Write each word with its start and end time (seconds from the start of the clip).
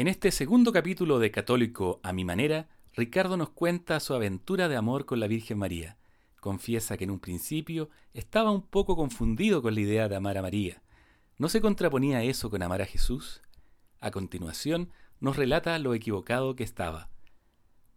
En 0.00 0.08
este 0.08 0.30
segundo 0.30 0.72
capítulo 0.72 1.18
de 1.18 1.30
Católico 1.30 2.00
a 2.02 2.14
mi 2.14 2.24
manera, 2.24 2.70
Ricardo 2.94 3.36
nos 3.36 3.50
cuenta 3.50 4.00
su 4.00 4.14
aventura 4.14 4.66
de 4.66 4.76
amor 4.76 5.04
con 5.04 5.20
la 5.20 5.26
Virgen 5.26 5.58
María. 5.58 5.98
Confiesa 6.40 6.96
que 6.96 7.04
en 7.04 7.10
un 7.10 7.20
principio 7.20 7.90
estaba 8.14 8.50
un 8.50 8.62
poco 8.62 8.96
confundido 8.96 9.60
con 9.60 9.74
la 9.74 9.82
idea 9.82 10.08
de 10.08 10.16
amar 10.16 10.38
a 10.38 10.40
María. 10.40 10.82
¿No 11.36 11.50
se 11.50 11.60
contraponía 11.60 12.22
eso 12.22 12.48
con 12.48 12.62
amar 12.62 12.80
a 12.80 12.86
Jesús? 12.86 13.42
A 14.00 14.10
continuación, 14.10 14.90
nos 15.20 15.36
relata 15.36 15.78
lo 15.78 15.92
equivocado 15.92 16.56
que 16.56 16.64
estaba. 16.64 17.10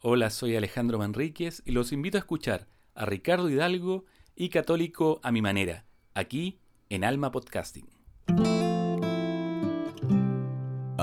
Hola, 0.02 0.30
soy 0.30 0.58
Alejandro 0.58 1.00
Manríquez 1.00 1.64
y 1.66 1.72
los 1.72 1.94
invito 1.94 2.18
a 2.18 2.20
escuchar 2.20 2.68
a 2.96 3.06
Ricardo 3.06 3.50
Hidalgo 3.50 4.04
y 4.36 4.50
Católico 4.50 5.22
a 5.24 5.32
mi 5.32 5.42
manera, 5.42 5.86
aquí 6.14 6.60
en 6.90 7.06
Alma 7.06 7.32
Podcasting. 7.32 8.03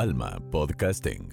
Alma 0.01 0.41
Podcasting. 0.51 1.29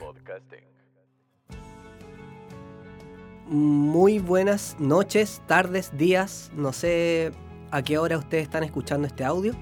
Muy 3.48 4.20
buenas 4.20 4.76
noches, 4.78 5.42
tardes, 5.48 5.98
días. 5.98 6.52
No 6.54 6.74
sé 6.74 7.32
a 7.72 7.82
qué 7.82 7.98
hora 7.98 8.18
ustedes 8.18 8.44
están 8.44 8.66
escuchando 8.66 9.08
este 9.08 9.24
audio, 9.24 9.54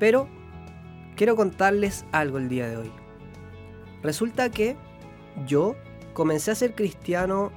pero 0.00 0.28
quiero 1.14 1.36
contarles 1.36 2.04
algo 2.10 2.38
el 2.38 2.48
día 2.48 2.68
de 2.68 2.76
hoy. 2.76 2.90
Resulta 4.02 4.50
que 4.50 4.76
yo 5.46 5.76
comencé 6.12 6.50
a 6.50 6.56
ser 6.56 6.74
cristiano 6.74 7.52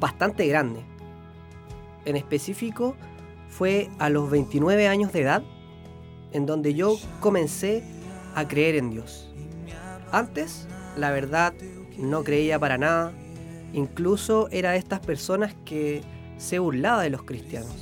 bastante 0.00 0.48
grande. 0.48 0.80
En 2.06 2.16
específico, 2.16 2.96
fue 3.48 3.88
a 4.00 4.10
los 4.10 4.28
29 4.28 4.88
años 4.88 5.12
de 5.12 5.20
edad 5.20 5.44
en 6.32 6.44
donde 6.44 6.74
yo 6.74 6.96
comencé 7.20 7.84
a 8.34 8.48
creer 8.48 8.74
en 8.74 8.90
Dios. 8.90 9.28
Antes, 10.12 10.66
la 10.96 11.10
verdad, 11.10 11.52
no 11.98 12.24
creía 12.24 12.58
para 12.58 12.78
nada. 12.78 13.12
Incluso 13.72 14.48
era 14.50 14.72
de 14.72 14.78
estas 14.78 15.00
personas 15.00 15.54
que 15.64 16.02
se 16.38 16.58
burlaba 16.58 17.02
de 17.02 17.10
los 17.10 17.22
cristianos. 17.24 17.74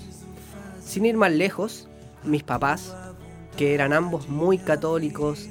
Sin 0.81 1.05
ir 1.05 1.17
más 1.17 1.33
lejos, 1.33 1.89
mis 2.25 2.43
papás, 2.43 2.95
que 3.57 3.75
eran 3.75 3.93
ambos 3.93 4.29
muy 4.29 4.59
católicos, 4.59 5.49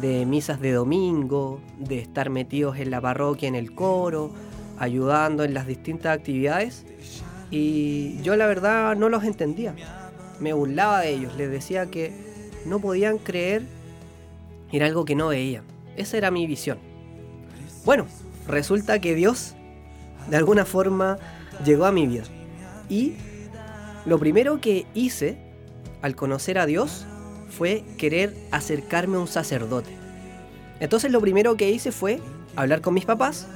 de 0.00 0.26
misas 0.26 0.60
de 0.60 0.72
domingo, 0.72 1.60
de 1.78 1.98
estar 2.00 2.30
metidos 2.30 2.78
en 2.78 2.90
la 2.90 3.00
parroquia, 3.00 3.48
en 3.48 3.54
el 3.54 3.74
coro, 3.74 4.30
ayudando 4.78 5.44
en 5.44 5.54
las 5.54 5.66
distintas 5.66 6.16
actividades, 6.16 6.84
y 7.50 8.20
yo 8.22 8.34
la 8.36 8.46
verdad 8.46 8.96
no 8.96 9.08
los 9.08 9.24
entendía. 9.24 9.74
Me 10.40 10.52
burlaba 10.52 11.00
de 11.00 11.10
ellos, 11.10 11.36
les 11.36 11.50
decía 11.50 11.86
que 11.86 12.12
no 12.66 12.80
podían 12.80 13.18
creer 13.18 13.62
en 14.72 14.82
algo 14.82 15.04
que 15.04 15.14
no 15.14 15.28
veían. 15.28 15.73
Esa 15.96 16.16
era 16.16 16.30
mi 16.30 16.46
visión. 16.46 16.78
Bueno, 17.84 18.06
resulta 18.46 18.98
que 19.00 19.14
Dios 19.14 19.54
de 20.28 20.36
alguna 20.36 20.64
forma 20.64 21.18
llegó 21.64 21.84
a 21.84 21.92
mi 21.92 22.06
vida. 22.06 22.24
Y 22.88 23.14
lo 24.06 24.18
primero 24.18 24.60
que 24.60 24.86
hice 24.94 25.38
al 26.02 26.16
conocer 26.16 26.58
a 26.58 26.66
Dios 26.66 27.06
fue 27.50 27.84
querer 27.98 28.34
acercarme 28.50 29.16
a 29.16 29.20
un 29.20 29.28
sacerdote. 29.28 29.90
Entonces 30.80 31.10
lo 31.10 31.20
primero 31.20 31.56
que 31.56 31.70
hice 31.70 31.92
fue 31.92 32.20
hablar 32.56 32.80
con 32.80 32.94
mis 32.94 33.04
papás 33.04 33.46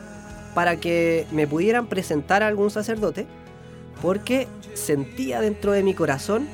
para 0.54 0.76
que 0.76 1.26
me 1.32 1.46
pudieran 1.46 1.88
presentar 1.88 2.42
a 2.42 2.46
algún 2.46 2.70
sacerdote 2.70 3.26
porque 4.00 4.46
sentía 4.74 5.40
dentro 5.40 5.72
de 5.72 5.82
mi 5.82 5.94
corazón 5.94 6.48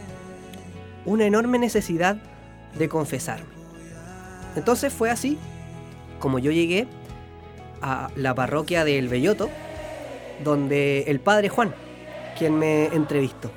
una 1.05 1.27
enorme 1.27 1.58
necesidad 1.58 2.16
de 2.78 2.88
confesarme. 2.88 3.46
Entonces 4.56 4.92
fue 4.92 5.10
así 5.10 5.38
como 6.19 6.39
yo 6.39 6.51
llegué 6.51 6.87
a 7.83 8.09
la 8.17 8.34
parroquia 8.34 8.84
del 8.84 9.09
Belloto, 9.09 9.51
donde 10.43 11.03
el 11.03 11.20
padre 11.20 11.48
Juan, 11.48 11.75
quien 12.39 12.59
me 12.59 12.87
entrevistó. 12.87 13.51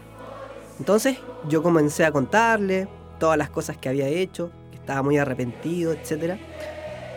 Entonces 0.80 1.18
yo 1.48 1.64
comencé 1.64 2.06
a 2.06 2.12
contarle 2.12 2.88
todas 3.20 3.38
las 3.38 3.50
cosas 3.50 3.78
que 3.78 3.90
había 3.90 4.08
hecho, 4.08 4.52
que 4.70 4.78
estaba 4.78 5.02
muy 5.02 5.18
arrepentido, 5.18 5.94
etc. 5.94 6.36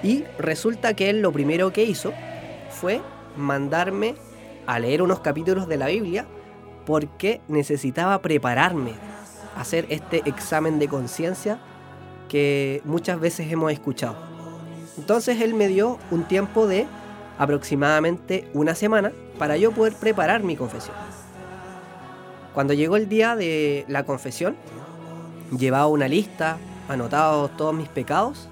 Y 0.02 0.24
resulta 0.38 0.94
que 0.94 1.10
él 1.10 1.20
lo 1.20 1.32
primero 1.32 1.72
que 1.72 1.84
hizo 1.84 2.12
fue 2.70 3.00
mandarme 3.36 4.14
a 4.66 4.78
leer 4.78 5.02
unos 5.02 5.20
capítulos 5.20 5.68
de 5.68 5.76
la 5.76 5.88
Biblia 5.88 6.26
porque 6.86 7.40
necesitaba 7.48 8.20
prepararme 8.22 8.94
a 9.56 9.60
hacer 9.60 9.86
este 9.90 10.22
examen 10.28 10.78
de 10.78 10.88
conciencia 10.88 11.60
que 12.28 12.80
muchas 12.84 13.20
veces 13.20 13.50
hemos 13.50 13.72
escuchado. 13.72 14.29
Entonces 14.98 15.40
él 15.40 15.54
me 15.54 15.68
dio 15.68 15.98
un 16.10 16.24
tiempo 16.24 16.66
de 16.66 16.86
aproximadamente 17.38 18.48
una 18.52 18.74
semana 18.74 19.12
para 19.38 19.56
yo 19.56 19.72
poder 19.72 19.94
preparar 19.94 20.42
mi 20.42 20.56
confesión. 20.56 20.96
Cuando 22.54 22.74
llegó 22.74 22.96
el 22.96 23.08
día 23.08 23.36
de 23.36 23.84
la 23.88 24.04
confesión, 24.04 24.56
llevaba 25.56 25.86
una 25.86 26.08
lista, 26.08 26.58
anotados 26.88 27.56
todos 27.56 27.74
mis 27.74 27.88
pecados, 27.88 28.48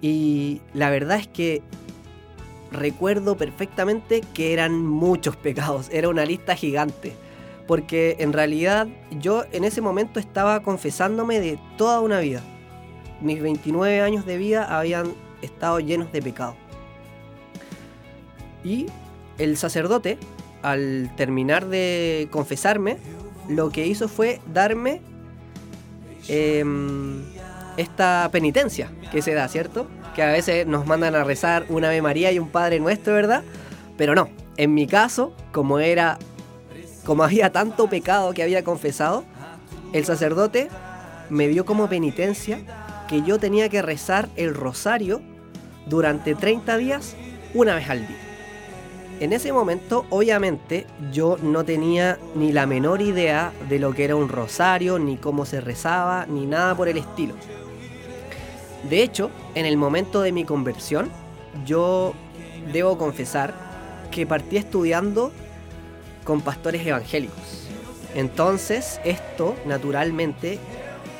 y 0.00 0.60
la 0.72 0.90
verdad 0.90 1.18
es 1.18 1.28
que 1.28 1.62
recuerdo 2.72 3.36
perfectamente 3.36 4.22
que 4.34 4.52
eran 4.52 4.84
muchos 4.84 5.36
pecados, 5.36 5.88
era 5.92 6.08
una 6.08 6.24
lista 6.24 6.56
gigante 6.56 7.14
porque 7.70 8.16
en 8.18 8.32
realidad 8.32 8.88
yo 9.20 9.44
en 9.52 9.62
ese 9.62 9.80
momento 9.80 10.18
estaba 10.18 10.60
confesándome 10.60 11.38
de 11.38 11.56
toda 11.78 12.00
una 12.00 12.18
vida. 12.18 12.42
Mis 13.20 13.40
29 13.40 14.00
años 14.00 14.26
de 14.26 14.38
vida 14.38 14.76
habían 14.76 15.14
estado 15.42 15.80
llenos 15.80 16.12
de 16.12 16.22
pecado. 16.22 16.56
Y 18.64 18.86
el 19.38 19.56
sacerdote, 19.56 20.18
al 20.62 21.10
terminar 21.16 21.66
de 21.66 22.28
confesarme, 22.30 22.98
lo 23.48 23.70
que 23.70 23.86
hizo 23.86 24.08
fue 24.08 24.40
darme 24.52 25.00
em, 26.28 27.22
esta 27.76 28.28
penitencia 28.30 28.92
que 29.10 29.22
se 29.22 29.34
da, 29.34 29.48
¿cierto? 29.48 29.86
Que 30.14 30.22
a 30.22 30.30
veces 30.30 30.66
nos 30.66 30.86
mandan 30.86 31.14
a 31.14 31.24
rezar 31.24 31.64
una 31.68 31.88
Ave 31.88 32.02
María 32.02 32.30
y 32.32 32.38
un 32.38 32.48
Padre 32.48 32.80
Nuestro, 32.80 33.14
¿verdad? 33.14 33.42
Pero 33.96 34.14
no, 34.14 34.28
en 34.56 34.74
mi 34.74 34.86
caso, 34.86 35.34
como 35.52 35.78
era 35.78 36.18
como 37.04 37.24
había 37.24 37.50
tanto 37.50 37.88
pecado 37.88 38.32
que 38.34 38.42
había 38.42 38.62
confesado, 38.62 39.24
el 39.92 40.04
sacerdote 40.04 40.68
me 41.28 41.48
dio 41.48 41.64
como 41.64 41.88
penitencia 41.88 42.60
que 43.08 43.22
yo 43.22 43.38
tenía 43.38 43.68
que 43.68 43.82
rezar 43.82 44.28
el 44.36 44.54
rosario 44.54 45.20
durante 45.86 46.34
30 46.34 46.76
días 46.76 47.16
una 47.54 47.74
vez 47.74 47.88
al 47.88 48.06
día. 48.06 48.16
En 49.20 49.34
ese 49.34 49.52
momento, 49.52 50.06
obviamente, 50.08 50.86
yo 51.12 51.36
no 51.42 51.62
tenía 51.64 52.18
ni 52.34 52.52
la 52.52 52.66
menor 52.66 53.02
idea 53.02 53.52
de 53.68 53.78
lo 53.78 53.92
que 53.92 54.04
era 54.04 54.16
un 54.16 54.30
rosario, 54.30 54.98
ni 54.98 55.18
cómo 55.18 55.44
se 55.44 55.60
rezaba, 55.60 56.24
ni 56.26 56.46
nada 56.46 56.74
por 56.74 56.88
el 56.88 56.96
estilo. 56.96 57.34
De 58.88 59.02
hecho, 59.02 59.30
en 59.54 59.66
el 59.66 59.76
momento 59.76 60.22
de 60.22 60.32
mi 60.32 60.44
conversión, 60.44 61.10
yo 61.66 62.14
debo 62.72 62.96
confesar 62.96 63.52
que 64.10 64.26
partí 64.26 64.56
estudiando 64.56 65.32
con 66.24 66.40
pastores 66.40 66.86
evangélicos. 66.86 67.68
Entonces, 68.14 69.00
esto, 69.04 69.54
naturalmente, 69.66 70.58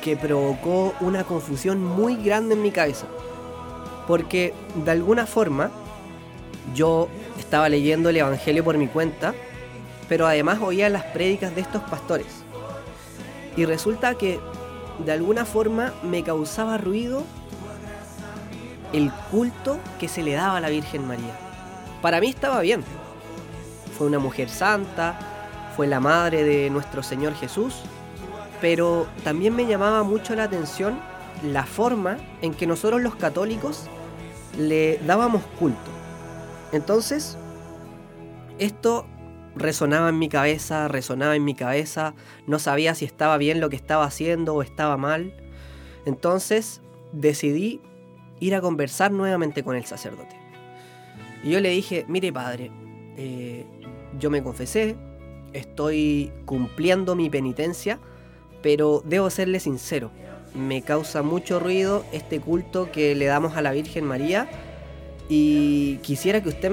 que 0.01 0.17
provocó 0.17 0.95
una 1.01 1.23
confusión 1.23 1.83
muy 1.83 2.15
grande 2.15 2.55
en 2.55 2.63
mi 2.63 2.71
cabeza. 2.71 3.05
Porque, 4.07 4.53
de 4.75 4.91
alguna 4.91 5.25
forma, 5.25 5.71
yo 6.75 7.07
estaba 7.37 7.69
leyendo 7.69 8.09
el 8.09 8.17
Evangelio 8.17 8.63
por 8.63 8.77
mi 8.77 8.87
cuenta, 8.87 9.33
pero 10.07 10.27
además 10.27 10.59
oía 10.61 10.89
las 10.89 11.03
prédicas 11.03 11.55
de 11.55 11.61
estos 11.61 11.81
pastores. 11.83 12.27
Y 13.55 13.65
resulta 13.65 14.15
que, 14.15 14.39
de 15.05 15.11
alguna 15.11 15.45
forma, 15.45 15.93
me 16.03 16.23
causaba 16.23 16.77
ruido 16.77 17.23
el 18.93 19.11
culto 19.31 19.79
que 19.99 20.07
se 20.07 20.23
le 20.23 20.33
daba 20.33 20.57
a 20.57 20.61
la 20.61 20.69
Virgen 20.69 21.07
María. 21.07 21.37
Para 22.01 22.19
mí 22.19 22.29
estaba 22.29 22.61
bien, 22.61 22.83
fue 23.97 24.07
una 24.07 24.19
mujer 24.19 24.49
santa, 24.49 25.17
fue 25.75 25.87
la 25.87 25.99
madre 25.99 26.43
de 26.43 26.69
nuestro 26.69 27.03
Señor 27.03 27.35
Jesús, 27.35 27.81
pero 28.59 29.07
también 29.23 29.55
me 29.55 29.65
llamaba 29.65 30.03
mucho 30.03 30.35
la 30.35 30.43
atención 30.43 30.99
la 31.43 31.65
forma 31.65 32.17
en 32.41 32.53
que 32.53 32.67
nosotros 32.67 33.01
los 33.01 33.15
católicos 33.15 33.87
le 34.57 34.99
dábamos 35.05 35.43
culto. 35.59 35.91
Entonces, 36.71 37.37
esto 38.59 39.05
resonaba 39.55 40.09
en 40.09 40.19
mi 40.19 40.29
cabeza, 40.29 40.87
resonaba 40.87 41.35
en 41.35 41.43
mi 41.43 41.55
cabeza, 41.55 42.13
no 42.47 42.59
sabía 42.59 42.95
si 42.95 43.05
estaba 43.05 43.37
bien 43.37 43.59
lo 43.59 43.69
que 43.69 43.75
estaba 43.75 44.05
haciendo 44.05 44.55
o 44.55 44.61
estaba 44.61 44.97
mal. 44.97 45.33
Entonces 46.05 46.81
decidí 47.11 47.81
ir 48.39 48.55
a 48.55 48.61
conversar 48.61 49.11
nuevamente 49.11 49.63
con 49.63 49.75
el 49.75 49.85
sacerdote. 49.85 50.35
Y 51.43 51.51
yo 51.51 51.59
le 51.59 51.69
dije, 51.69 52.05
mire 52.07 52.31
padre, 52.31 52.71
eh, 53.17 53.65
yo 54.19 54.29
me 54.29 54.43
confesé, 54.43 54.95
estoy 55.53 56.31
cumpliendo 56.45 57.15
mi 57.15 57.29
penitencia, 57.29 57.99
pero 58.61 59.01
debo 59.05 59.29
serle 59.29 59.59
sincero, 59.59 60.11
me 60.53 60.81
causa 60.81 61.21
mucho 61.21 61.59
ruido 61.59 62.05
este 62.11 62.39
culto 62.39 62.91
que 62.91 63.15
le 63.15 63.25
damos 63.25 63.55
a 63.55 63.61
la 63.61 63.71
Virgen 63.71 64.05
María 64.05 64.49
y 65.29 65.97
quisiera 65.97 66.41
que 66.41 66.49
usted 66.49 66.69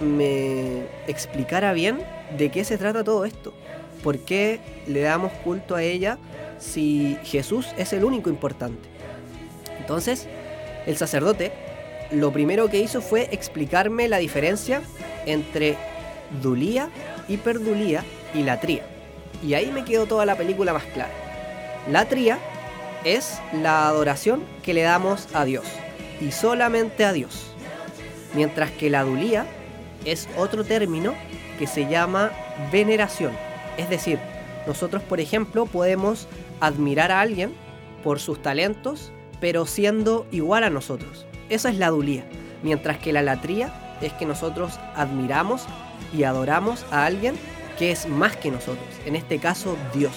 me, 0.00 0.82
explicara 1.06 1.72
bien 1.72 2.00
de 2.36 2.50
qué 2.50 2.64
se 2.64 2.76
trata 2.76 3.04
todo 3.04 3.24
esto. 3.24 3.54
¿Por 4.02 4.18
qué 4.18 4.60
le 4.86 5.00
damos 5.00 5.32
culto 5.44 5.76
a 5.76 5.82
ella 5.82 6.18
si 6.58 7.16
Jesús 7.24 7.68
es 7.78 7.92
el 7.92 8.04
único 8.04 8.28
importante? 8.28 8.88
Entonces, 9.80 10.28
el 10.86 10.96
sacerdote 10.96 11.52
lo 12.10 12.30
primero 12.32 12.68
que 12.68 12.80
hizo 12.80 13.00
fue 13.00 13.28
explicarme 13.32 14.08
la 14.08 14.18
diferencia 14.18 14.82
entre 15.24 15.76
dulía, 16.42 16.90
hiperdulía 17.28 18.04
y 18.34 18.42
latría. 18.42 18.82
Y 19.42 19.54
ahí 19.54 19.72
me 19.72 19.84
quedó 19.84 20.06
toda 20.06 20.26
la 20.26 20.36
película 20.36 20.74
más 20.74 20.84
clara. 20.84 21.12
Latría 21.90 22.38
es 23.04 23.40
la 23.52 23.88
adoración 23.88 24.44
que 24.62 24.74
le 24.74 24.82
damos 24.82 25.28
a 25.34 25.44
Dios 25.44 25.64
y 26.20 26.30
solamente 26.32 27.04
a 27.04 27.12
Dios. 27.12 27.48
Mientras 28.34 28.70
que 28.70 28.90
la 28.90 29.02
dulía 29.02 29.46
es 30.04 30.28
otro 30.36 30.64
término 30.64 31.14
que 31.58 31.66
se 31.66 31.86
llama 31.88 32.32
veneración. 32.70 33.32
Es 33.76 33.88
decir, 33.90 34.18
nosotros, 34.66 35.02
por 35.02 35.20
ejemplo, 35.20 35.66
podemos 35.66 36.28
admirar 36.60 37.10
a 37.10 37.20
alguien 37.20 37.54
por 38.02 38.20
sus 38.20 38.40
talentos, 38.40 39.12
pero 39.40 39.66
siendo 39.66 40.26
igual 40.30 40.64
a 40.64 40.70
nosotros. 40.70 41.26
Esa 41.48 41.70
es 41.70 41.76
la 41.76 41.90
dulía. 41.90 42.24
Mientras 42.62 42.98
que 42.98 43.12
la 43.12 43.22
latría 43.22 43.96
es 44.00 44.12
que 44.12 44.26
nosotros 44.26 44.78
admiramos 44.94 45.66
y 46.14 46.24
adoramos 46.24 46.84
a 46.90 47.04
alguien 47.04 47.34
que 47.78 47.90
es 47.90 48.08
más 48.08 48.36
que 48.36 48.50
nosotros, 48.50 48.86
en 49.06 49.16
este 49.16 49.38
caso 49.38 49.76
Dios. 49.94 50.12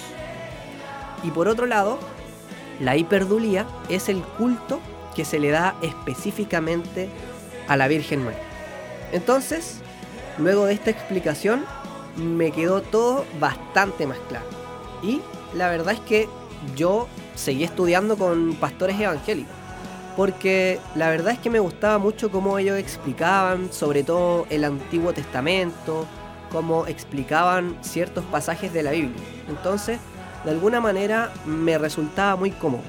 Y 1.24 1.30
por 1.30 1.48
otro 1.48 1.66
lado, 1.66 1.98
la 2.80 2.96
hiperdulía 2.96 3.66
es 3.88 4.08
el 4.08 4.22
culto 4.22 4.80
que 5.14 5.24
se 5.24 5.38
le 5.38 5.50
da 5.50 5.76
específicamente 5.82 7.08
a 7.68 7.76
la 7.76 7.88
Virgen 7.88 8.24
María. 8.24 8.40
Entonces, 9.12 9.78
luego 10.38 10.66
de 10.66 10.74
esta 10.74 10.90
explicación, 10.90 11.64
me 12.16 12.50
quedó 12.50 12.82
todo 12.82 13.24
bastante 13.40 14.06
más 14.06 14.18
claro. 14.28 14.46
Y 15.02 15.20
la 15.54 15.68
verdad 15.68 15.94
es 15.94 16.00
que 16.00 16.28
yo 16.74 17.08
seguí 17.34 17.64
estudiando 17.64 18.16
con 18.16 18.54
pastores 18.54 18.98
evangélicos. 18.98 19.54
Porque 20.16 20.80
la 20.94 21.10
verdad 21.10 21.34
es 21.34 21.38
que 21.38 21.50
me 21.50 21.60
gustaba 21.60 21.98
mucho 21.98 22.30
cómo 22.30 22.58
ellos 22.58 22.78
explicaban, 22.78 23.70
sobre 23.70 24.02
todo 24.02 24.46
el 24.48 24.64
Antiguo 24.64 25.12
Testamento, 25.12 26.06
cómo 26.50 26.86
explicaban 26.86 27.76
ciertos 27.82 28.24
pasajes 28.24 28.72
de 28.72 28.82
la 28.82 28.92
Biblia. 28.92 29.22
Entonces, 29.48 29.98
de 30.46 30.52
alguna 30.52 30.80
manera 30.80 31.32
me 31.44 31.76
resultaba 31.76 32.36
muy 32.36 32.52
cómodo. 32.52 32.84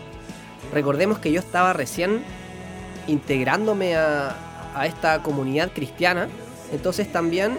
Recordemos 0.72 1.18
que 1.18 1.32
yo 1.32 1.40
estaba 1.40 1.74
recién 1.74 2.24
integrándome 3.08 3.96
a, 3.96 4.36
a 4.76 4.86
esta 4.86 5.24
comunidad 5.24 5.72
cristiana, 5.74 6.30
entonces 6.72 7.12
también 7.12 7.58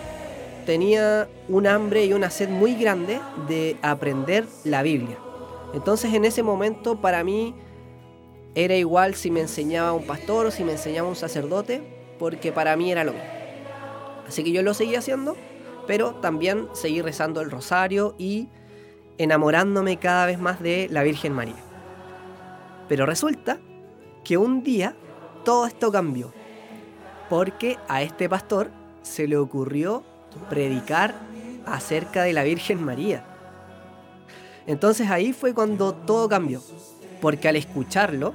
tenía 0.65 1.29
un 1.49 1.67
hambre 1.67 2.05
y 2.05 2.13
una 2.13 2.31
sed 2.31 2.49
muy 2.49 2.77
grande 2.77 3.21
de 3.49 3.77
aprender 3.83 4.47
la 4.65 4.83
Biblia. 4.83 5.19
Entonces 5.75 6.15
en 6.15 6.25
ese 6.25 6.43
momento 6.43 7.01
para 7.01 7.25
mí 7.25 7.55
era 8.55 8.77
igual 8.77 9.15
si 9.15 9.31
me 9.31 9.41
enseñaba 9.41 9.93
un 9.93 10.07
pastor 10.07 10.47
o 10.47 10.51
si 10.51 10.63
me 10.63 10.73
enseñaba 10.73 11.09
un 11.09 11.17
sacerdote, 11.17 11.83
porque 12.21 12.53
para 12.53 12.77
mí 12.77 12.93
era 12.93 13.03
lo 13.03 13.13
mismo. 13.13 13.29
Así 14.29 14.45
que 14.45 14.53
yo 14.53 14.63
lo 14.63 14.75
seguí 14.75 14.95
haciendo, 14.95 15.37
pero 15.87 16.15
también 16.17 16.69
seguí 16.73 17.03
rezando 17.03 17.41
el 17.41 17.51
rosario 17.51 18.15
y 18.19 18.49
enamorándome 19.19 19.99
cada 19.99 20.27
vez 20.27 20.39
más 20.39 20.61
de 20.61 20.89
la 20.91 21.03
Virgen 21.03 21.33
María. 21.33 21.57
Pero 22.89 23.05
resulta 23.05 23.59
que 24.25 24.37
un 24.37 24.63
día 24.63 24.95
todo 25.45 25.67
esto 25.67 25.93
cambió 25.93 26.33
porque 27.29 27.77
a 27.89 28.03
este 28.03 28.29
pastor 28.29 28.71
se 29.03 29.27
le 29.27 29.37
ocurrió 29.37 30.03
predicar 30.49 31.15
acerca 31.67 32.23
de 32.23 32.33
la 32.33 32.45
Virgen 32.45 32.83
María. 32.83 33.25
Entonces 34.67 35.11
ahí 35.11 35.33
fue 35.33 35.55
cuando 35.55 35.95
todo 35.95 36.29
cambió, 36.29 36.63
porque 37.21 37.49
al 37.49 37.57
escucharlo 37.57 38.35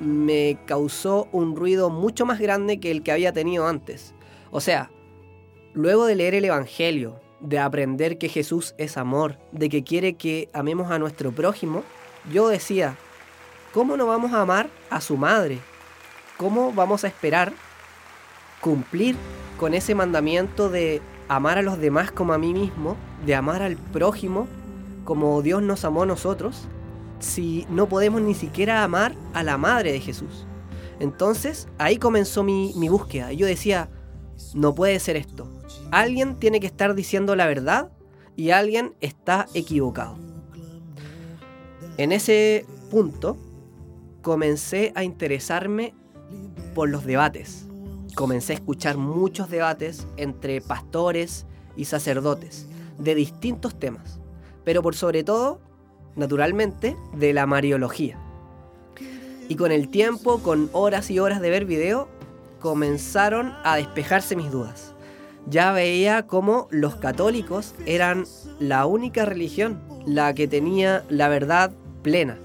me 0.00 0.58
causó 0.66 1.28
un 1.32 1.56
ruido 1.56 1.90
mucho 1.90 2.26
más 2.26 2.40
grande 2.40 2.80
que 2.80 2.90
el 2.90 3.02
que 3.02 3.12
había 3.12 3.32
tenido 3.32 3.66
antes. 3.66 4.14
O 4.50 4.60
sea, 4.60 4.90
luego 5.72 6.06
de 6.06 6.16
leer 6.16 6.34
el 6.34 6.44
Evangelio, 6.44 7.20
de 7.44 7.58
aprender 7.58 8.16
que 8.16 8.30
Jesús 8.30 8.74
es 8.78 8.96
amor, 8.96 9.38
de 9.52 9.68
que 9.68 9.84
quiere 9.84 10.14
que 10.14 10.48
amemos 10.54 10.90
a 10.90 10.98
nuestro 10.98 11.30
prójimo, 11.30 11.82
yo 12.32 12.48
decía, 12.48 12.96
¿cómo 13.74 13.98
no 13.98 14.06
vamos 14.06 14.32
a 14.32 14.40
amar 14.40 14.70
a 14.88 15.02
su 15.02 15.18
madre? 15.18 15.58
¿Cómo 16.38 16.72
vamos 16.72 17.04
a 17.04 17.08
esperar 17.08 17.52
cumplir 18.62 19.14
con 19.58 19.74
ese 19.74 19.94
mandamiento 19.94 20.70
de 20.70 21.02
amar 21.28 21.58
a 21.58 21.62
los 21.62 21.78
demás 21.78 22.10
como 22.10 22.32
a 22.32 22.38
mí 22.38 22.54
mismo, 22.54 22.96
de 23.26 23.34
amar 23.34 23.62
al 23.62 23.76
prójimo 23.76 24.48
como 25.04 25.42
Dios 25.42 25.62
nos 25.62 25.84
amó 25.84 26.04
a 26.04 26.06
nosotros, 26.06 26.66
si 27.18 27.66
no 27.68 27.90
podemos 27.90 28.22
ni 28.22 28.32
siquiera 28.32 28.82
amar 28.82 29.14
a 29.34 29.42
la 29.42 29.58
madre 29.58 29.92
de 29.92 30.00
Jesús? 30.00 30.46
Entonces 30.98 31.68
ahí 31.76 31.98
comenzó 31.98 32.42
mi, 32.42 32.72
mi 32.76 32.88
búsqueda. 32.88 33.32
Yo 33.32 33.46
decía, 33.46 33.90
no 34.54 34.74
puede 34.74 34.98
ser 34.98 35.16
esto. 35.16 35.53
Alguien 35.94 36.36
tiene 36.38 36.60
que 36.60 36.66
estar 36.66 36.94
diciendo 36.94 37.36
la 37.36 37.46
verdad 37.46 37.90
y 38.36 38.50
alguien 38.50 38.94
está 39.00 39.46
equivocado. 39.54 40.16
En 41.96 42.12
ese 42.12 42.66
punto 42.90 43.36
comencé 44.22 44.92
a 44.96 45.04
interesarme 45.04 45.94
por 46.74 46.88
los 46.88 47.04
debates 47.04 47.66
comencé 48.14 48.52
a 48.52 48.56
escuchar 48.56 48.96
muchos 48.96 49.50
debates 49.50 50.06
entre 50.16 50.60
pastores 50.60 51.46
y 51.76 51.84
sacerdotes 51.84 52.66
de 52.98 53.14
distintos 53.14 53.78
temas, 53.78 54.20
pero 54.64 54.82
por 54.82 54.94
sobre 54.94 55.24
todo, 55.24 55.60
naturalmente, 56.14 56.96
de 57.14 57.32
la 57.32 57.46
Mariología. 57.46 58.18
Y 59.48 59.56
con 59.56 59.72
el 59.72 59.88
tiempo, 59.88 60.38
con 60.42 60.70
horas 60.72 61.10
y 61.10 61.18
horas 61.18 61.40
de 61.40 61.50
ver 61.50 61.64
video, 61.64 62.08
comenzaron 62.60 63.52
a 63.64 63.76
despejarse 63.76 64.36
mis 64.36 64.50
dudas. 64.50 64.93
Ya 65.46 65.72
veía 65.72 66.26
cómo 66.26 66.68
los 66.70 66.96
católicos 66.96 67.74
eran 67.86 68.24
la 68.58 68.86
única 68.86 69.24
religión, 69.24 69.82
la 70.06 70.34
que 70.34 70.48
tenía 70.48 71.04
la 71.08 71.28
verdad 71.28 71.72
plena. 72.02 72.38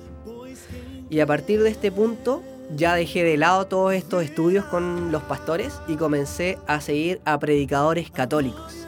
Y 1.09 1.21
a 1.21 1.25
partir 1.25 1.63
de 1.63 1.69
este 1.69 1.91
punto 1.91 2.43
ya 2.75 2.93
dejé 2.93 3.23
de 3.23 3.37
lado 3.37 3.65
todos 3.67 3.93
estos 3.93 4.23
estudios 4.23 4.65
con 4.65 5.11
los 5.11 5.23
pastores 5.23 5.73
y 5.87 5.95
comencé 5.95 6.57
a 6.67 6.81
seguir 6.81 7.21
a 7.25 7.39
predicadores 7.39 8.11
católicos. 8.11 8.87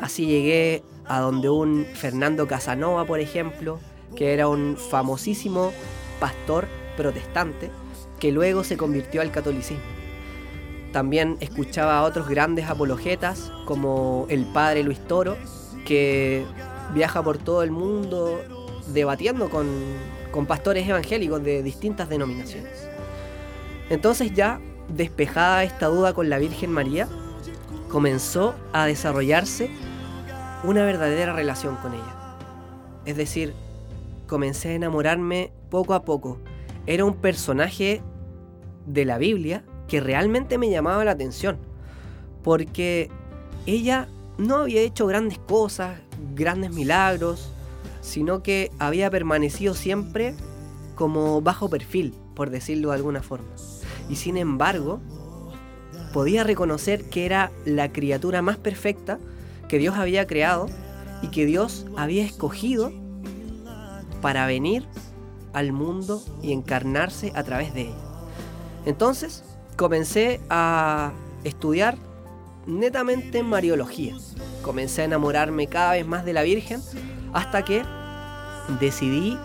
Así 0.00 0.26
llegué 0.26 0.82
a 1.06 1.20
donde 1.20 1.48
un 1.48 1.86
Fernando 1.94 2.46
Casanova, 2.46 3.04
por 3.04 3.20
ejemplo, 3.20 3.80
que 4.14 4.32
era 4.32 4.48
un 4.48 4.76
famosísimo 4.76 5.72
pastor 6.20 6.68
protestante 6.96 7.70
que 8.20 8.32
luego 8.32 8.64
se 8.64 8.76
convirtió 8.76 9.20
al 9.20 9.30
catolicismo. 9.30 9.95
También 10.96 11.36
escuchaba 11.40 11.98
a 11.98 12.04
otros 12.04 12.26
grandes 12.26 12.70
apologetas 12.70 13.52
como 13.66 14.24
el 14.30 14.46
padre 14.46 14.82
Luis 14.82 14.98
Toro, 14.98 15.36
que 15.84 16.42
viaja 16.94 17.22
por 17.22 17.36
todo 17.36 17.62
el 17.62 17.70
mundo 17.70 18.40
debatiendo 18.94 19.50
con, 19.50 19.68
con 20.30 20.46
pastores 20.46 20.88
evangélicos 20.88 21.44
de 21.44 21.62
distintas 21.62 22.08
denominaciones. 22.08 22.88
Entonces 23.90 24.32
ya 24.32 24.58
despejada 24.88 25.64
esta 25.64 25.88
duda 25.88 26.14
con 26.14 26.30
la 26.30 26.38
Virgen 26.38 26.72
María, 26.72 27.08
comenzó 27.90 28.54
a 28.72 28.86
desarrollarse 28.86 29.68
una 30.64 30.82
verdadera 30.86 31.34
relación 31.34 31.76
con 31.76 31.92
ella. 31.92 32.38
Es 33.04 33.18
decir, 33.18 33.52
comencé 34.26 34.70
a 34.70 34.72
enamorarme 34.76 35.52
poco 35.68 35.92
a 35.92 36.06
poco. 36.06 36.38
Era 36.86 37.04
un 37.04 37.16
personaje 37.16 38.00
de 38.86 39.04
la 39.04 39.18
Biblia 39.18 39.62
que 39.88 40.00
realmente 40.00 40.58
me 40.58 40.70
llamaba 40.70 41.04
la 41.04 41.12
atención, 41.12 41.58
porque 42.42 43.10
ella 43.66 44.08
no 44.38 44.56
había 44.56 44.82
hecho 44.82 45.06
grandes 45.06 45.38
cosas, 45.38 46.00
grandes 46.34 46.72
milagros, 46.72 47.52
sino 48.00 48.42
que 48.42 48.70
había 48.78 49.10
permanecido 49.10 49.74
siempre 49.74 50.34
como 50.94 51.40
bajo 51.40 51.68
perfil, 51.68 52.14
por 52.34 52.50
decirlo 52.50 52.90
de 52.90 52.96
alguna 52.96 53.22
forma 53.22 53.48
y 54.08 54.16
sin 54.16 54.36
embargo 54.36 55.00
podía 56.12 56.44
reconocer 56.44 57.08
que 57.08 57.26
era 57.26 57.52
la 57.64 57.92
criatura 57.92 58.42
más 58.42 58.56
perfecta 58.56 59.18
que 59.68 59.78
Dios 59.78 59.96
había 59.96 60.26
creado 60.26 60.68
y 61.22 61.28
que 61.28 61.46
Dios 61.46 61.86
había 61.96 62.24
escogido 62.24 62.92
para 64.22 64.46
venir 64.46 64.86
al 65.52 65.72
mundo 65.72 66.22
y 66.42 66.52
encarnarse 66.52 67.32
a 67.34 67.42
través 67.42 67.74
de 67.74 67.82
ella. 67.82 67.96
Entonces 68.84 69.44
comencé 69.76 70.40
a 70.48 71.12
estudiar 71.44 71.96
netamente 72.66 73.42
Mariología. 73.42 74.14
Comencé 74.62 75.02
a 75.02 75.04
enamorarme 75.04 75.68
cada 75.68 75.92
vez 75.92 76.06
más 76.06 76.24
de 76.24 76.32
la 76.32 76.42
Virgen 76.42 76.80
hasta 77.32 77.64
que 77.64 77.84
decidí 78.80 79.38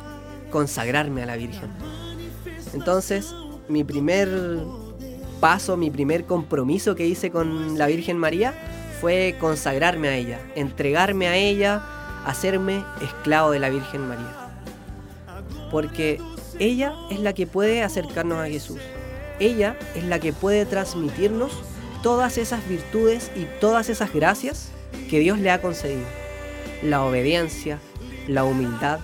consagrarme 0.50 1.24
a 1.24 1.26
la 1.26 1.36
Virgen. 1.36 1.70
Entonces 2.74 3.36
mi 3.68 3.84
primer 3.84 4.30
paso, 5.40 5.78
mi 5.78 5.92
primer 5.92 6.26
compromiso 6.26 6.96
que 6.96 7.06
hice 7.06 7.30
con 7.30 7.78
la 7.78 7.88
Virgen 7.88 8.18
María 8.18 8.54
fue 9.00 9.36
consagrarme 9.40 10.08
a 10.08 10.16
ella, 10.16 10.40
entregarme 10.56 11.28
a 11.28 11.36
ella, 11.36 11.84
hacerme 12.26 12.84
esclavo 13.02 13.52
de 13.52 13.60
la 13.60 13.70
Virgen 13.70 14.08
María. 14.08 14.52
Porque 15.70 16.20
ella 16.60 16.94
es 17.10 17.20
la 17.20 17.34
que 17.34 17.48
puede 17.48 17.82
acercarnos 17.84 18.38
a 18.38 18.48
Jesús. 18.48 18.80
Ella 19.42 19.76
es 19.96 20.04
la 20.04 20.20
que 20.20 20.34
puede 20.34 20.68
transmitirnos 20.68 21.52
todas 22.04 22.38
esas 22.38 22.68
virtudes 22.70 23.32
y 23.36 23.48
todas 23.60 23.90
esas 23.90 24.14
gracias 24.14 24.70
que 25.10 25.18
Dios 25.18 25.40
le 25.40 25.50
ha 25.50 25.60
concedido. 25.60 26.06
La 26.84 27.04
obediencia, 27.04 27.80
la 28.28 28.44
humildad, 28.44 29.00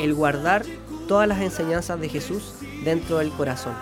el 0.00 0.14
guardar 0.14 0.64
todas 1.06 1.28
las 1.28 1.40
enseñanzas 1.40 2.00
de 2.00 2.08
Jesús 2.08 2.54
dentro 2.82 3.18
del 3.18 3.30
corazón. 3.30 3.72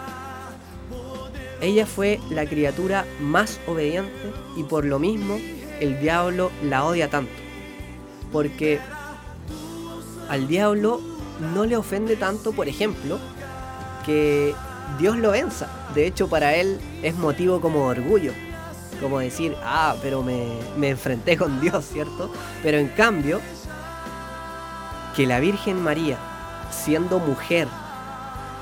Ella 1.62 1.86
fue 1.86 2.20
la 2.28 2.44
criatura 2.44 3.06
más 3.18 3.58
obediente 3.66 4.34
y 4.54 4.64
por 4.64 4.84
lo 4.84 4.98
mismo 4.98 5.38
el 5.80 5.98
diablo 5.98 6.50
la 6.62 6.84
odia 6.84 7.08
tanto. 7.08 7.32
Porque 8.32 8.80
al 10.28 10.46
diablo 10.46 11.00
no 11.54 11.64
le 11.64 11.78
ofende 11.78 12.16
tanto, 12.16 12.52
por 12.52 12.68
ejemplo, 12.68 13.18
que 14.04 14.54
Dios 14.98 15.16
lo 15.16 15.32
venza. 15.32 15.68
De 15.94 16.06
hecho, 16.06 16.28
para 16.28 16.54
él 16.54 16.80
es 17.02 17.14
motivo 17.14 17.60
como 17.60 17.86
orgullo. 17.86 18.32
Como 19.00 19.18
decir, 19.18 19.54
ah, 19.62 19.94
pero 20.02 20.22
me, 20.22 20.46
me 20.76 20.90
enfrenté 20.90 21.36
con 21.36 21.60
Dios, 21.60 21.84
¿cierto? 21.92 22.32
Pero 22.62 22.78
en 22.78 22.88
cambio, 22.88 23.40
que 25.14 25.26
la 25.26 25.40
Virgen 25.40 25.82
María, 25.82 26.18
siendo 26.70 27.18
mujer, 27.18 27.68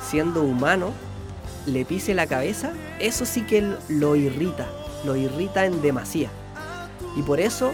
siendo 0.00 0.43
humano, 0.43 0.93
le 1.66 1.85
pise 1.85 2.14
la 2.14 2.26
cabeza, 2.26 2.73
eso 2.99 3.25
sí 3.25 3.43
que 3.43 3.76
lo 3.88 4.16
irrita, 4.16 4.66
lo 5.04 5.16
irrita 5.16 5.66
en 5.66 5.83
demasía. 5.83 6.31
Y 7.16 7.23
por 7.23 7.40
eso 7.40 7.73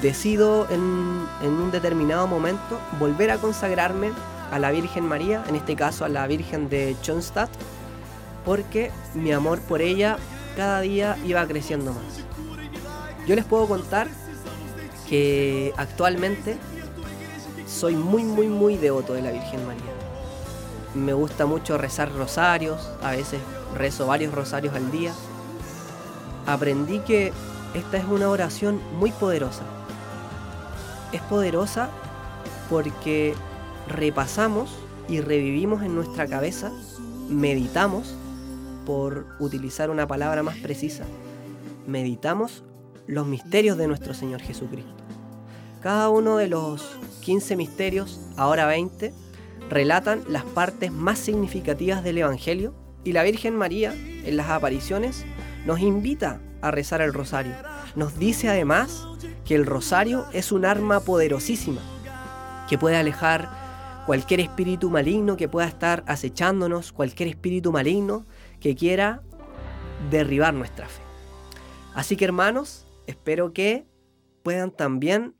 decido 0.00 0.66
en, 0.70 1.26
en, 1.42 1.52
un 1.52 1.70
determinado 1.70 2.26
momento 2.26 2.78
volver 2.98 3.30
a 3.30 3.38
consagrarme 3.38 4.10
a 4.50 4.58
la 4.58 4.70
Virgen 4.70 5.06
María, 5.06 5.44
en 5.48 5.56
este 5.56 5.76
caso 5.76 6.04
a 6.04 6.08
la 6.08 6.26
Virgen 6.26 6.68
de 6.68 6.96
Schoenstatt, 7.02 7.50
porque 8.44 8.90
mi 9.14 9.32
amor 9.32 9.60
por 9.60 9.82
ella 9.82 10.16
cada 10.56 10.80
día 10.80 11.16
iba 11.24 11.46
creciendo 11.46 11.92
más. 11.92 12.24
Yo 13.26 13.34
les 13.34 13.44
puedo 13.44 13.66
contar 13.66 14.08
que 15.08 15.72
actualmente 15.76 16.56
soy 17.66 17.94
muy, 17.96 18.24
muy, 18.24 18.48
muy 18.48 18.76
devoto 18.76 19.14
de 19.14 19.22
la 19.22 19.30
Virgen 19.30 19.66
María. 19.66 19.82
Me 20.94 21.12
gusta 21.12 21.46
mucho 21.46 21.78
rezar 21.78 22.12
rosarios, 22.12 22.90
a 23.02 23.12
veces 23.12 23.40
rezo 23.74 24.06
varios 24.06 24.34
rosarios 24.34 24.74
al 24.74 24.90
día. 24.90 25.12
Aprendí 26.46 26.98
que 27.00 27.32
esta 27.74 27.96
es 27.96 28.04
una 28.04 28.28
oración 28.28 28.80
muy 28.98 29.10
poderosa. 29.12 29.62
Es 31.12 31.22
poderosa 31.22 31.90
porque 32.68 33.34
repasamos 33.88 34.70
y 35.08 35.20
revivimos 35.20 35.82
en 35.82 35.94
nuestra 35.94 36.26
cabeza, 36.26 36.70
meditamos, 37.28 38.14
por 38.84 39.26
utilizar 39.38 39.90
una 39.90 40.06
palabra 40.06 40.42
más 40.42 40.56
precisa, 40.58 41.04
meditamos 41.86 42.64
los 43.06 43.26
misterios 43.26 43.76
de 43.78 43.88
nuestro 43.88 44.14
Señor 44.14 44.40
Jesucristo. 44.40 44.92
Cada 45.80 46.08
uno 46.08 46.36
de 46.36 46.48
los 46.48 46.96
15 47.22 47.56
misterios, 47.56 48.20
ahora 48.36 48.66
20, 48.66 49.12
relatan 49.68 50.22
las 50.28 50.44
partes 50.44 50.92
más 50.92 51.18
significativas 51.18 52.04
del 52.04 52.18
Evangelio 52.18 52.74
y 53.04 53.12
la 53.12 53.22
Virgen 53.24 53.56
María, 53.56 53.92
en 53.94 54.36
las 54.36 54.48
apariciones, 54.50 55.24
nos 55.66 55.80
invita 55.80 56.40
a 56.60 56.70
rezar 56.70 57.00
el 57.00 57.12
rosario. 57.12 57.54
Nos 57.96 58.18
dice 58.18 58.48
además 58.48 59.06
que 59.44 59.54
el 59.56 59.66
rosario 59.66 60.26
es 60.32 60.52
un 60.52 60.64
arma 60.64 61.00
poderosísima 61.00 61.80
que 62.68 62.78
puede 62.78 62.96
alejar 62.96 63.50
cualquier 64.06 64.40
espíritu 64.40 64.90
maligno 64.90 65.36
que 65.36 65.48
pueda 65.48 65.66
estar 65.66 66.04
acechándonos, 66.06 66.92
cualquier 66.92 67.28
espíritu 67.28 67.72
maligno 67.72 68.24
que 68.62 68.74
quiera 68.74 69.22
derribar 70.10 70.54
nuestra 70.54 70.88
fe. 70.88 71.02
Así 71.94 72.16
que 72.16 72.24
hermanos, 72.24 72.86
espero 73.06 73.52
que 73.52 73.86
puedan 74.42 74.70
también 74.70 75.36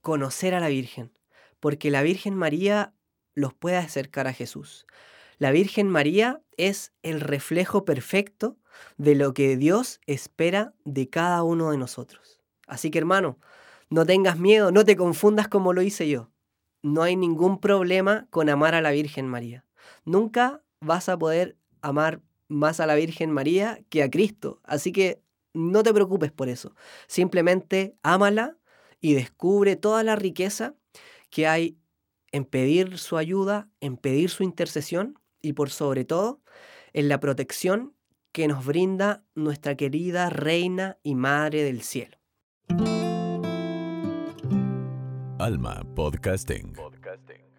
conocer 0.00 0.54
a 0.54 0.60
la 0.60 0.68
Virgen, 0.68 1.12
porque 1.60 1.90
la 1.90 2.02
Virgen 2.02 2.34
María 2.34 2.92
los 3.34 3.54
puede 3.54 3.76
acercar 3.76 4.26
a 4.26 4.32
Jesús. 4.32 4.86
La 5.38 5.52
Virgen 5.52 5.88
María 5.88 6.42
es 6.56 6.92
el 7.02 7.20
reflejo 7.20 7.84
perfecto 7.84 8.58
de 8.96 9.14
lo 9.14 9.34
que 9.34 9.56
Dios 9.56 10.00
espera 10.06 10.74
de 10.84 11.08
cada 11.08 11.42
uno 11.42 11.70
de 11.70 11.78
nosotros. 11.78 12.40
Así 12.66 12.90
que 12.90 12.98
hermano, 12.98 13.38
no 13.90 14.06
tengas 14.06 14.38
miedo, 14.38 14.72
no 14.72 14.84
te 14.84 14.96
confundas 14.96 15.48
como 15.48 15.72
lo 15.72 15.82
hice 15.82 16.08
yo 16.08 16.32
no 16.82 17.02
hay 17.02 17.16
ningún 17.16 17.60
problema 17.60 18.26
con 18.30 18.48
amar 18.48 18.74
a 18.74 18.80
la 18.80 18.90
Virgen 18.90 19.28
María. 19.28 19.64
Nunca 20.04 20.62
vas 20.80 21.08
a 21.08 21.16
poder 21.16 21.56
amar 21.80 22.20
más 22.52 22.80
a 22.80 22.86
la 22.86 22.94
Virgen 22.94 23.30
María 23.30 23.80
que 23.88 24.02
a 24.02 24.10
Cristo. 24.10 24.60
Así 24.64 24.92
que 24.92 25.22
no 25.54 25.82
te 25.82 25.92
preocupes 25.92 26.32
por 26.32 26.48
eso. 26.48 26.74
Simplemente 27.06 27.96
ámala 28.02 28.56
y 29.00 29.14
descubre 29.14 29.76
toda 29.76 30.02
la 30.02 30.16
riqueza 30.16 30.74
que 31.30 31.46
hay 31.46 31.78
en 32.30 32.44
pedir 32.44 32.98
su 32.98 33.16
ayuda, 33.16 33.68
en 33.80 33.96
pedir 33.96 34.30
su 34.30 34.42
intercesión 34.42 35.18
y 35.42 35.52
por 35.52 35.70
sobre 35.70 36.04
todo 36.04 36.40
en 36.92 37.08
la 37.08 37.20
protección 37.20 37.94
que 38.32 38.48
nos 38.48 38.64
brinda 38.64 39.24
nuestra 39.34 39.76
querida 39.76 40.30
Reina 40.30 40.98
y 41.02 41.14
Madre 41.14 41.62
del 41.62 41.82
Cielo. 41.82 42.16
Alma 45.38 45.84
Podcasting. 45.94 46.72
Podcasting. 46.72 47.51